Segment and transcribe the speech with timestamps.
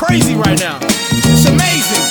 [0.00, 0.78] right now.
[1.26, 2.04] It's amazing.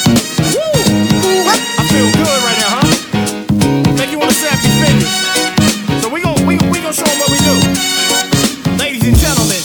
[0.51, 1.47] Woo!
[1.47, 3.95] I feel good right now, huh?
[3.95, 6.03] Make you wanna snap your fingers.
[6.03, 7.55] So we gon' we, we gon' show 'em what we do.
[8.77, 9.61] Ladies and gentlemen.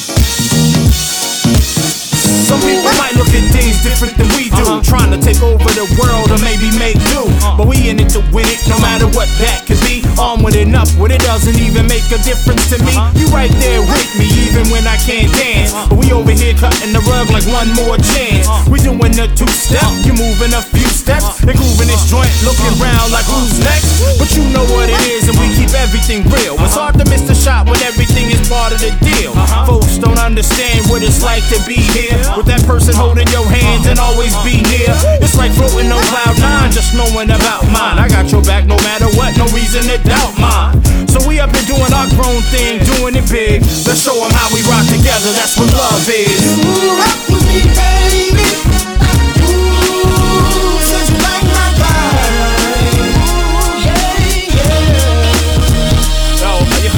[2.46, 4.62] Some people might look at things different than we do.
[4.62, 4.82] Uh-huh.
[4.84, 7.26] Trying to take over the world or maybe make do.
[7.26, 7.56] Uh-huh.
[7.58, 10.04] But we in it to win it, no matter what that could be.
[10.20, 12.94] Armed with enough, what it doesn't even make a difference to me.
[12.94, 13.10] Uh-huh.
[13.18, 15.72] You right there with me, even when I can't dance.
[15.88, 18.46] But we over here cutting the rug like one more chance.
[18.46, 18.68] Uh.
[18.68, 20.06] We doing the two step, uh.
[20.06, 21.42] you moving a few steps.
[21.42, 21.50] Uh.
[21.50, 24.20] And grooving this joint, looking round like who's next.
[24.20, 26.54] But you know what it is, and we keep everything real.
[26.62, 29.32] It's hard to miss the shot when everything is part of the deal.
[29.32, 29.80] Uh-huh.
[29.80, 33.90] Folks don't understand what it's like to be here with that person holding your hands
[33.90, 34.94] and always be near.
[35.18, 37.98] It's like floating on cloud nine, just knowing about mine.
[37.98, 40.21] I got your back no matter what, no reason to doubt
[43.60, 46.56] Let's show 'em how we rock together, that's what love is.
[46.96, 48.48] Rock with me, baby.
[49.44, 51.68] Ooh, since you like my.
[52.96, 54.80] Ooh, yeah, yeah.
[56.40, 56.96] Yo, yo,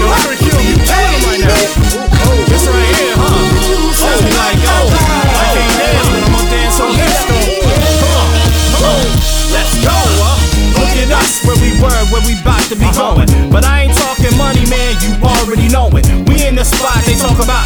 [0.00, 1.60] yo, Harry Q, you killing 'em right now.
[2.48, 3.28] This right here, huh?
[4.00, 7.52] Oh, you like, yo, I can't dance, but I'm gonna dance on this though.
[8.00, 8.28] Come on,
[8.72, 9.04] come on,
[9.52, 9.92] let's go,
[10.24, 10.40] huh?
[10.80, 13.14] Look at us, where we were, where we about to be uh-huh.
[13.14, 13.28] going.
[13.50, 13.79] But I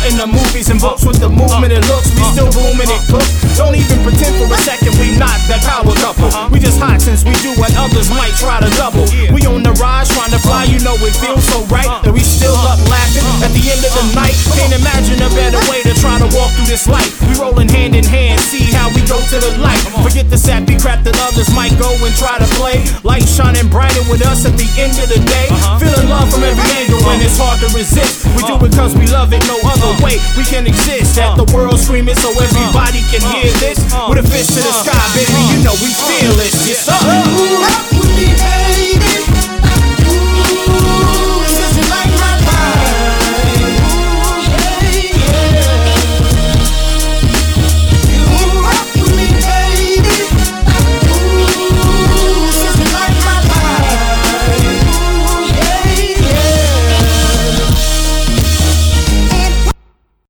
[0.08, 2.12] in the movies and books with the movement and looks.
[2.12, 3.24] We still booming it cook.
[3.56, 6.28] Don't even pretend for a second we not that power couple.
[6.28, 6.52] Uh-huh.
[6.52, 9.08] We just hot since we do what others might try to double.
[9.33, 12.05] We on the rise trying to fly, you know it feels so right uh-huh.
[12.05, 12.92] that we still up uh-huh.
[12.92, 14.36] laughing at the end of the night.
[14.52, 17.16] Can't imagine a better way to try to walk through this life.
[17.24, 19.80] We rolling hand in hand, see how we go to the light.
[20.05, 22.84] Forget the sappy crap that others might go and try to play.
[23.02, 25.48] Light shining brighter with us at the end of the day.
[25.80, 28.27] Feeling love from every angle and it's hard to resist.
[28.36, 30.04] We do it cause we love it, no other a uh.
[30.04, 31.16] way we can exist.
[31.16, 31.44] That uh.
[31.44, 33.33] the world screaming so everybody can uh.
[33.36, 33.78] hear this.
[34.08, 36.14] With a fist to the sky, baby, you know we feel.